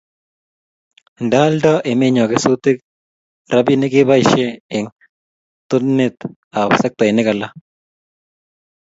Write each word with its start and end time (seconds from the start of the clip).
Nda 1.25 1.37
alda 1.47 1.73
emennyo 1.91 2.23
kesutik 2.31 2.77
rabinik 3.53 3.91
kebaishe 3.93 4.45
eng' 4.75 4.93
totnet 5.69 6.17
ab 6.59 6.69
sektainik 6.81 7.27
alak 7.33 7.53